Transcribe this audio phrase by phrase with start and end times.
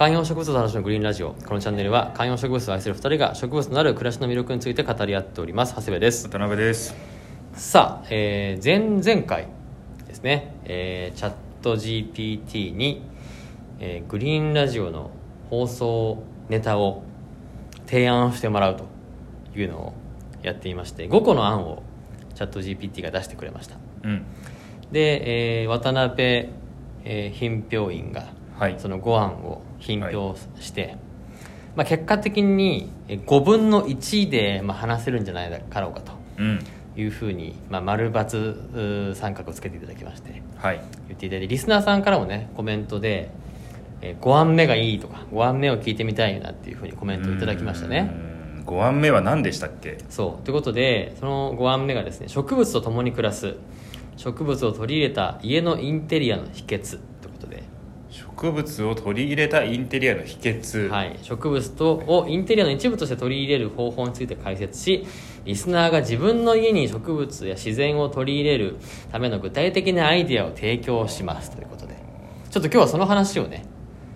[0.00, 1.34] 観葉植物を楽しむグリーンラジオ。
[1.46, 5.74] このチャンネルは観葉植物を愛する2人が植物のある暮らしの魅力について語り合っております。
[5.76, 6.26] 長谷部です。
[6.30, 6.94] 渡辺です。
[7.52, 9.48] さあ、えー前々回
[10.08, 13.02] ですね、えーチャット GPT に、
[13.78, 15.10] えーグリーンラジオの
[15.50, 17.02] 放送ネタを
[17.86, 18.86] 提案してもらうと
[19.54, 19.92] いうのを
[20.42, 21.82] やっていまして5個の案を
[22.34, 23.76] チャット GPT が出してくれました。
[24.04, 24.24] うん。
[24.92, 26.48] で、えー渡辺、
[27.04, 28.39] えー品評員がはい
[28.78, 30.96] その5案を品評して、
[31.76, 36.12] まあ、結果的にえー5分の1で、まあ、話せるんじゃないかろうかと。
[36.38, 36.58] うん。
[36.96, 40.42] いうふうに、まあ、丸×三角をつけていただきまして。
[40.56, 40.80] はい。
[41.08, 43.30] 言っていただいてリスナーさんからもねコメントで、
[44.02, 48.10] え5案目がいいとか5案目を聞いてみたいなっていうふうにコメントをいただきましたね。
[48.58, 48.64] うん。
[48.66, 49.98] 5案目は何でしたっけ？
[50.10, 50.44] そう。
[50.44, 53.54] ということでその5案目がですね植物と共に暮らす
[54.16, 56.98] 植物を取り入れた家のインテリアの秘訣
[58.10, 60.88] 植物を取り入れたインテリアの秘訣。
[60.88, 65.06] はい、植物とをインテリアの一部として取り入れる方法について解説し
[65.44, 68.76] リスナーが自分の家に植物や自然を取り入れる
[69.12, 71.50] ための具体的なアイデアを提供します。
[71.52, 71.94] ということで。
[72.50, 73.64] ちょっと今日はその話をね、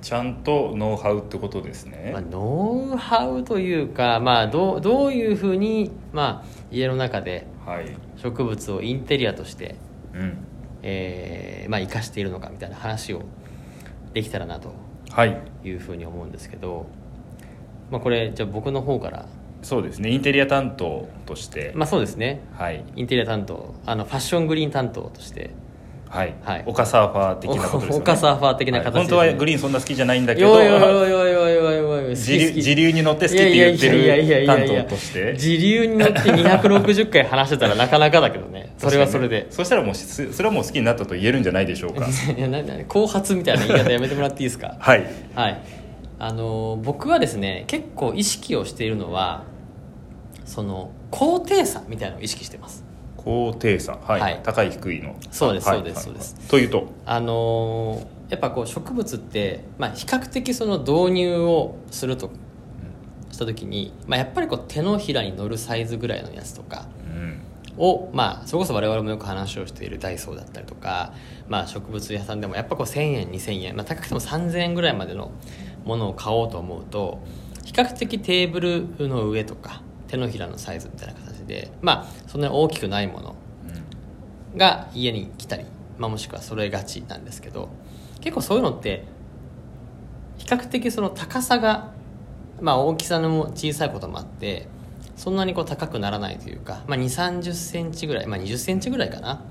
[0.00, 7.96] ちゃんとノウハウってことですね、まあ、ノウハウというか、まあ、どうどういうふうに、まあ、家の中ではい。
[8.16, 9.76] 植物をインテリアとして、
[10.14, 10.38] うん。
[10.82, 13.22] えーまあ、生かしているのかみたいな話を
[14.12, 14.72] できたらなと
[15.10, 15.40] はい。
[15.64, 16.86] いうふうに思うんですけど、
[17.90, 19.26] まあ、これじゃあ僕の方から。
[19.62, 20.10] そうですね。
[20.10, 22.40] インテリア担当として、まあそうですね。
[22.54, 22.84] はい。
[22.96, 23.74] インテリア担当。
[23.86, 25.50] あのファッショングリーン担当として。
[26.08, 26.64] はい、はい。
[26.66, 27.98] オカサーファー的なことですよね。
[27.98, 29.18] オカサーファー的な形はいですね。
[29.18, 30.48] 本当はグリーンそんな好きじゃないんだけど。
[30.48, 35.32] よいよいよいよいよいよよ自流自流に乗って好きって言ってる担当として。
[35.32, 38.72] 自流に乗って260回話してたらなかなかだけどね。
[38.78, 39.46] それはそれで。
[39.50, 42.06] そしたらもうしそれはもう好きになったと言えるんじゃないでしょうか。
[42.36, 44.76] いやなな後発みたいな言い方やめてもらっていいですか？
[44.80, 45.04] はい。
[45.34, 45.60] はい。
[46.18, 49.42] あの僕はですね結構意識をしているのは
[50.44, 52.81] その高低差みたいなのを意識してます
[53.24, 54.40] 高低差はい、はい。
[54.42, 55.16] 高い低いの。
[55.30, 56.34] そうですはいそうですはいそうです。
[56.48, 56.88] というと？
[57.06, 62.30] あのーやっぱこう植物って、まあ、比較的その導入をすると
[63.30, 67.42] した時に、まあ、やっぱりこう手のひらに乗るサイズぐらいのやつとかうん。
[67.76, 71.12] を、まあ、それこそ我々もよく話をしているダイソーだったりとか、
[71.46, 75.30] まあ、植物屋さんでもやっぱこう1000円2000円、まあ、高くても3000円ぐらいまでの
[75.84, 77.20] ものを買おうと思うと
[77.66, 83.36] 比較的テーブルの上とか手のひらのサイズみたいな形で、まあ、そんなに大きくないもの
[84.56, 85.64] が家に来たり、
[85.98, 87.68] まあ、もしくは揃えがちなんですけど
[88.20, 89.04] 結構そういうのって
[90.38, 91.92] 比較的その高さが、
[92.60, 94.68] まあ、大きさのも小さいこともあって
[95.16, 99.44] そんなにこう高くならないというか、まあ、2 3 0センチぐらい、まあ、2 0センチぐらいかな、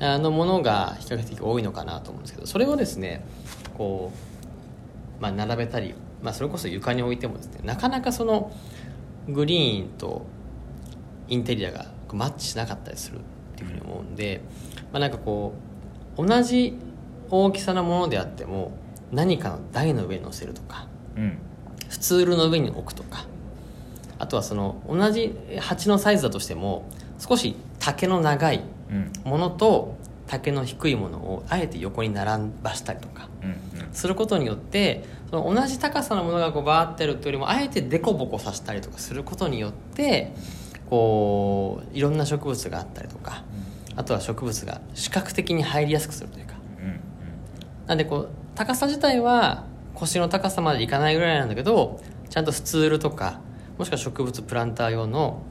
[0.00, 3.24] あのものが比較的多いのかなと思うんですけどそれをですね
[3.76, 4.12] こ
[5.18, 8.52] う、まあ、並べたり、まあ、それこそ床に置いてもですねなかなかその
[9.28, 10.26] グリーンと
[11.28, 13.20] インテリアがマッチしなかったりするっ
[13.56, 14.40] ていうふうに思うんで、
[14.92, 15.54] まあ、なんかこ
[16.16, 16.76] う同じ
[17.30, 18.72] 大きさのものであっても
[19.12, 21.38] 何かの台の上に乗せるとかうん。
[21.88, 23.24] 普通の上に置くとか
[24.18, 26.86] あとはその同じ鉢のサイズだとしても
[27.18, 29.12] 少し丈の長いうん。
[29.24, 29.96] ものと
[30.28, 33.28] 丈の低いものをあえて横に並ばしたりとか
[33.92, 40.32] することによってその同じ高さのものがこうバーってあるというよりもあえてデコボコさせたりとかすることによって
[40.88, 43.44] こういろんな植物があったりとか
[43.96, 46.54] あとは植物が視覚的に入りやすくするというか。
[46.80, 47.00] うん
[47.86, 53.40] なんでこう高さ自体は腰の高さまでいかないぐらいなんだけどちゃんとスツールとか
[53.78, 55.42] もしくは植物プランター用の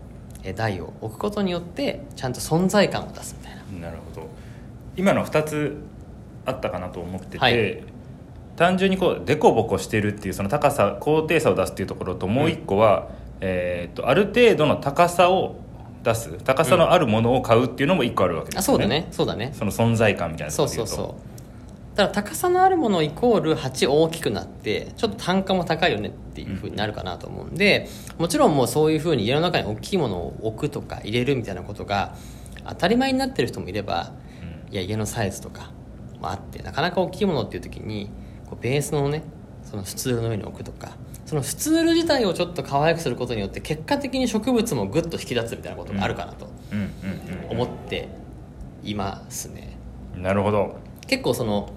[0.44, 3.64] え台を置くことによってちゃんと存在感を出すみたいな。
[3.72, 4.28] うんなるほど。
[4.96, 5.78] 今の2つ
[6.46, 7.84] あったかなと思ってて、はい。
[8.56, 13.10] 単純にこうデコボコしてるっていうその高さ高低差を出すっていうところともう一個は、
[13.42, 15.58] えー、とある程度の高さを
[16.04, 19.08] 出す高さのあるものを買うっていうのも一個あるわけですよあそうだね。
[19.12, 19.52] そうだね。
[19.54, 21.38] その存在感みたいなそうそうそう。
[21.98, 27.90] だから高さのあるものイコール鉢大きくなってちょっと単価も高いよねっていうふうになるかなと思うんで
[28.20, 32.14] もちろんもうそういうふうに家の中に大きいものを置くとか入れるみたいなことが
[32.68, 34.12] 当たり前になってる人もいれば
[34.70, 35.72] いや家のサイズとか
[36.22, 38.12] もあってなかなか大きいものっていう時に
[38.48, 39.24] こうベースのね
[39.64, 40.92] そのスツールの上に置くとか
[41.28, 46.92] そのスツール自体をちょっと可愛くすることによって結果的に植物もグッと引き出すみたいなことがあるかなとうんうん
[47.52, 48.08] 思って
[48.82, 49.78] いますね。
[50.16, 50.78] うんなるほど。
[51.06, 51.70] 結構その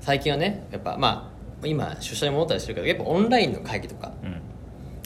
[0.00, 1.30] 最近はねやっぱま
[1.62, 4.40] あ今出社に戻ったりしてるけどやっぱオンラインの会議とかうん。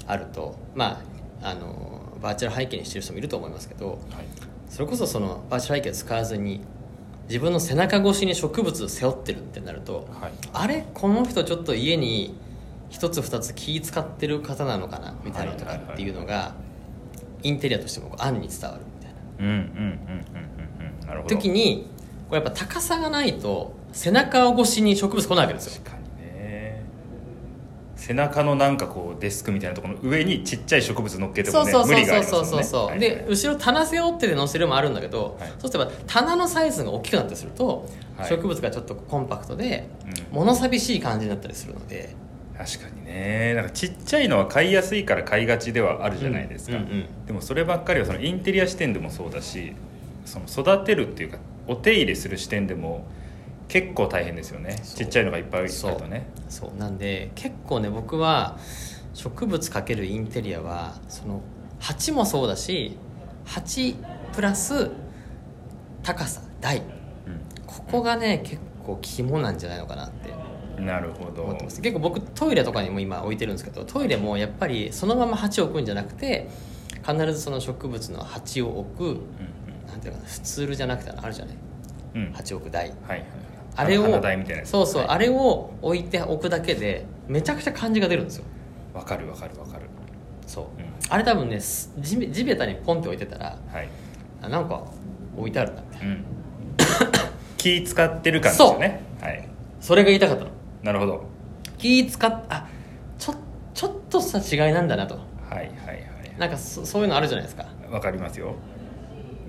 [0.06, 1.02] あるとま
[1.42, 3.98] ああのバーチャル背景にしてる人もいると思いますけどはい。
[4.68, 6.60] それこそそのバーチャル背景を使わずに
[7.28, 10.32] 自分の背中越しに植物を背負ってるってなるとはい。
[10.52, 10.86] あれ？
[10.94, 12.36] この人ちょっと家に
[12.94, 16.54] 一つ二つ気使ってる方なのかなみたいなのとかっていうのが
[17.42, 19.20] インテリアとしてもこう案に伝わるみたいな。
[19.40, 21.34] うんうんうんうんうんうんなるほど。
[21.34, 21.88] 時に
[22.28, 25.82] これやっぱ高さがないと背中越しに植物来ないわけですよ。
[25.84, 26.84] 確かにね。
[27.96, 32.64] 背中のなんかこうデスクみたいなところの上にちっちゃい植物乗っけてもねそうそう無理があそうりますもんね。
[32.64, 35.52] そうそうそう、はいで後ろ棚背負ってで乗せるもあるんだけど、はい。
[35.58, 38.28] そうすれば棚のサイズが大きくなったりすると、はい。
[38.28, 39.88] 植物がちょっとコンパクトで、
[40.30, 40.36] うん。
[40.36, 42.14] 物寂しい感じになったりするので
[42.56, 43.54] 確かにね。
[43.54, 49.74] なんかちっちゃいのは買いやすいから買いがちではあるじゃないですか、うんうんうんでもそればっかりはそのインテリア視点でもそうだし
[50.26, 53.06] その育てるっていうかお手入れする視点でも
[53.66, 54.76] 結構大変ですよね。
[54.84, 56.26] ちっちゃいのがいっぱいあるとね。
[56.48, 56.78] そう。
[56.78, 58.58] なんで結構ね僕は
[59.14, 61.40] 植物かけるインテリアはその
[61.80, 62.98] 鉢もそうだし
[63.44, 63.96] 鉢
[64.34, 64.90] プラス
[66.02, 66.82] 高さ台。
[67.66, 70.28] ここがね結構肝なんじゃないのかなって。
[70.28, 70.43] うん
[70.78, 71.56] なるほど。
[71.58, 76.48] 結構僕トイレとかにも今置いてるんですけどトイレもやっぱりそのまま鉢を置くんじゃなくて
[77.06, 79.18] 必ずその植物の鉢を置くうん
[79.88, 81.56] なんていうのかなスツールじゃなくてあるじゃない。
[82.14, 82.22] うん。
[82.22, 82.92] うん鉢置く台。
[83.06, 83.24] はい
[83.76, 84.04] あれを
[84.64, 88.44] そうそう、はいあれを置いておくだけでめちゃくちゃ感じが出るんですよ。
[88.92, 89.86] わかるわかるわかる。
[90.46, 90.84] そう、うん。
[91.08, 93.88] あれ多分ねす地べ地べたにポンって置いてたらはい。
[94.42, 94.84] あなんか
[95.36, 96.24] 置いてあるなみたいなうん。
[97.58, 99.02] 気使ってる感ですよね。
[99.20, 99.48] はい。
[99.80, 100.50] それが言いたかったの
[100.84, 101.24] なるほど。
[101.78, 102.68] 気使っあ
[103.18, 103.34] ちょ
[103.72, 105.14] ちょっとした違いなんだなと。
[105.14, 105.20] は
[105.52, 106.08] いはいはい。
[106.38, 107.66] なんかそそういうのあるじゃないですか。
[107.90, 108.54] わかりますよ。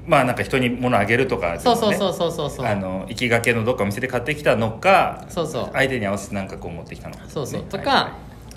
[0.07, 1.59] まあなんか人に物あげるとかね。
[1.59, 2.65] そうそうそうそうそうそう。
[2.65, 5.69] あの行きがけのどっかお店で買ってきたのかそうそう。
[5.73, 8.13] 相手に合わせてなんかこう持ってきたのか、そうそう、ねとか、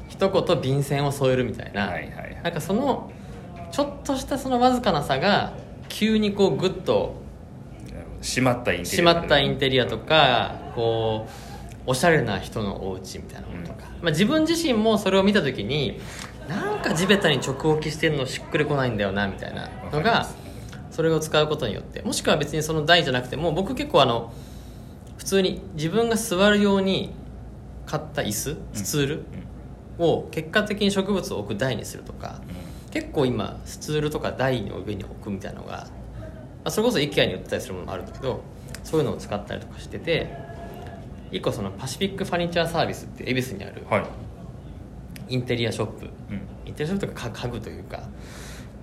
[0.08, 2.40] 一言便箋を添えるみたいな、はいはいはい。
[2.44, 3.10] なんかその
[3.72, 5.52] ちょっとしたそのわずかな差が
[5.88, 7.16] 急にこうグッと
[8.22, 11.57] 閉まったインテリア締まったインテリアとかこう
[11.88, 15.98] おしゃれな人のお家みたいなものとか、まあ、自分自身もそれを見た時に
[16.46, 20.28] なんか地べたに直置きしてるのしっくりこないんだよなみたいなのが
[20.90, 22.02] それを使うことによって。
[22.02, 24.32] もしくは別にその台じゃなくても僕結構あの
[25.16, 27.10] 普通に自分が座るように
[27.86, 29.24] 買った椅子スツール
[29.98, 32.42] を結果的に植物を置く台にするとか
[32.90, 35.88] 結構今スツールとか台の上に置くみたいなのが、ま
[36.64, 38.42] あ、それこそ IKEA に売ってたりするものもあるんだけど
[38.84, 40.47] そういうのを使ったりとかしてて
[41.30, 44.04] 一個そのパシフィックファニチャーサービスって恵比寿にあるはい、
[45.28, 46.06] インテリアショップ。
[46.30, 46.40] うん。
[46.66, 48.08] インテリアショップとか家具というか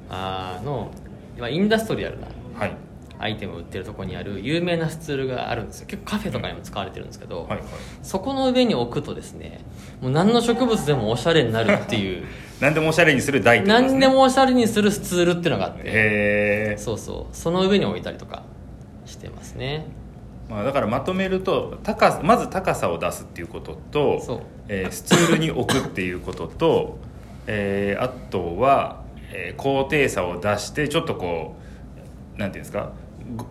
[0.10, 0.92] あの
[1.38, 2.28] まあインダストリアルな
[2.58, 2.78] はい。
[3.18, 5.88] アイテムを売ってるところにある有名なスツールがあるんですよ。
[5.88, 7.60] 結構カフェとかにも使われてるんですけど、はいはい。
[8.04, 9.62] そこの上に置くとですね
[10.02, 12.26] もう何の植物でもおしゃれになるっていう
[12.60, 14.00] 何でもおしゃれにする台ってことですね。
[14.00, 17.36] 何でもおしゃれにするスツールっていうのがあってそうそう。
[17.36, 18.44] その上に置いたりとか
[19.06, 19.86] してますね
[20.50, 26.98] まあ、だからまとめると高さまず高さを出すっていうこととえースツールに置くっていうことと、
[27.48, 31.56] えーあとは、えー高低差を出してちょっとこ
[32.36, 32.92] うなんていうんですか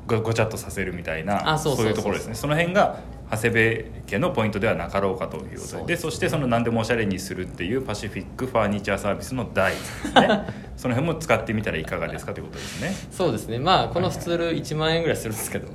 [0.06, 2.34] ごごちゃっとさせるみたいなあそういうところですね。
[2.34, 3.00] その辺が
[3.30, 5.86] 長谷部家のポイントではなかろうかということでそう。
[5.86, 10.42] でそしてその何でもおしゃれにするっていうパシフィックファーニチャーサービスの台ですね。
[10.76, 12.94] その辺も使ってみたらいかがですかということですね。
[13.10, 13.58] そうですね。
[13.58, 15.68] まあこのスツール1万円ぐらいするんですけど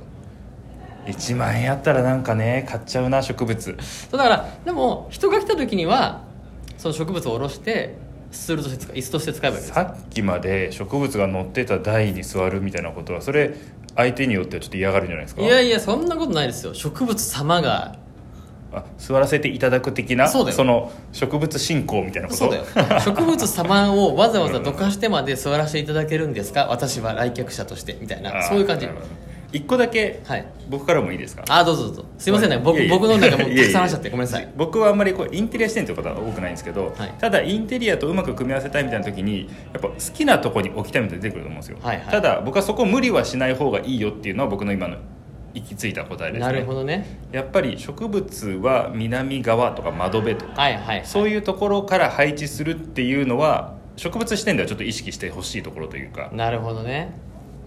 [1.06, 3.76] 1万円やったらなんかね買っちゃうな植物。
[4.10, 6.22] そうだからでも人が来た時には
[6.78, 7.96] その植物を下ろして
[8.30, 9.74] スツールとして使う椅子として使えばいいです。
[9.74, 13.54] さっきまで植物が乗ってた台に座るみたいなことはそれ
[13.96, 15.42] 相手によってはちょっと嫌がるんじゃないですか？
[15.42, 16.74] いやいやそんなことないですよ。
[16.74, 17.96] 植物様が。
[18.72, 22.38] あ座らせていただく的なその植物信仰みたいなこと？
[22.38, 22.64] そうだよ。
[23.04, 26.68] 植物様をわざわざどかしてまで座らせていただけるんですか？
[26.70, 28.44] 私は来客者としてみたいな。
[28.44, 28.86] そういう感じ
[29.52, 30.46] 一個だけはい。
[30.68, 31.42] 僕からもいいですか？
[31.48, 32.04] あーどうぞどうぞ。
[32.18, 32.58] すいませんね。
[32.58, 34.48] 僕僕のなんかもたくさん話しちゃってごめんなさい。
[34.56, 42.06] 僕はあんまりこうインテリア視点ということは多くないんですけど、はいただインテリアとうまく組み合わせたいみたいな時にやっぱ好きなとこに置きたいみたいなの出てくると思うんですよ、はいはい。
[42.06, 44.96] ただ僕はそこ無理はしない方がいいよっていうのは僕の今の
[45.52, 46.46] 行き着いた答えですね。
[46.46, 47.18] なるほどね。
[47.32, 51.02] やっぱり植物は南側とか窓辺とかはいはい。
[51.04, 56.30] そういうところから配置するっていうのは植物視点ではちょっと意識してほしいところというか。
[56.32, 57.12] なるほどね。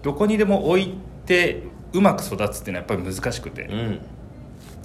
[0.02, 0.94] どこにでも置い
[1.26, 1.62] て
[1.94, 4.00] うまく育つっていうのはやっぱり難しくてうん。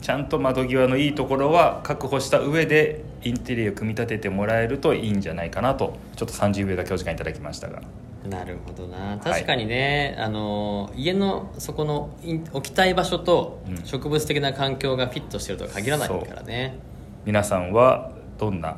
[0.01, 7.81] ちゃんと窓際のいいところは確保した上でインテリアを組み立ててもらえるといいんじゃないかなとちょっと30秒だけお時間いただきましたが。
[8.29, 9.17] なるほどな。
[9.17, 12.15] 確かにね、あの家のそこの
[12.53, 13.85] 置きたい場所とうん。
[13.85, 16.77] 植物的な環境がフィットしてるとは限らないからね。
[17.25, 18.77] 皆さんはどんな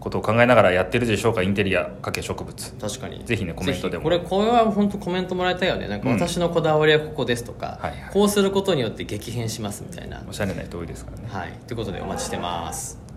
[0.00, 1.42] ことを考えながらやってるでしょうか？
[1.42, 2.72] インテリアかけ植物。
[2.72, 3.24] 確かに。
[3.24, 4.04] ぜひねコメントでも。
[4.04, 5.86] これこれは本当コメントもらいたいよね。
[5.88, 6.14] なんかうん。
[6.14, 8.10] 私のこだわりはここですとか、はいはい。
[8.12, 10.24] こうすることによって激変しますみたいな。
[10.28, 11.24] おしゃれな人多いですからね。
[11.28, 11.52] はい。
[11.66, 13.09] ということでお待ちしてます